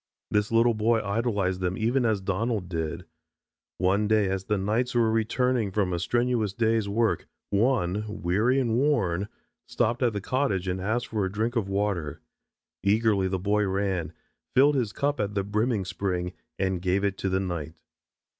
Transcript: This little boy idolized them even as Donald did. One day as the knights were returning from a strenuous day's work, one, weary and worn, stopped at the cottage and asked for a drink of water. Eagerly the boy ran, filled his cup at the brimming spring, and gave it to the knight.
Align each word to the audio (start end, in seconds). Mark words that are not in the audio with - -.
This 0.31 0.51
little 0.51 0.73
boy 0.73 0.99
idolized 1.03 1.59
them 1.61 1.77
even 1.77 2.07
as 2.07 2.21
Donald 2.21 2.67
did. 2.67 3.05
One 3.77 4.07
day 4.07 4.27
as 4.29 4.45
the 4.45 4.57
knights 4.57 4.95
were 4.95 5.11
returning 5.11 5.69
from 5.69 5.93
a 5.93 5.99
strenuous 5.99 6.53
day's 6.53 6.89
work, 6.89 7.27
one, 7.51 8.05
weary 8.07 8.59
and 8.59 8.73
worn, 8.77 9.27
stopped 9.67 10.01
at 10.01 10.13
the 10.13 10.19
cottage 10.19 10.67
and 10.67 10.81
asked 10.81 11.05
for 11.05 11.23
a 11.23 11.31
drink 11.31 11.55
of 11.55 11.69
water. 11.69 12.19
Eagerly 12.81 13.27
the 13.27 13.37
boy 13.37 13.63
ran, 13.67 14.11
filled 14.55 14.73
his 14.73 14.91
cup 14.91 15.19
at 15.19 15.35
the 15.35 15.43
brimming 15.43 15.85
spring, 15.85 16.33
and 16.57 16.81
gave 16.81 17.03
it 17.03 17.15
to 17.19 17.29
the 17.29 17.39
knight. 17.39 17.75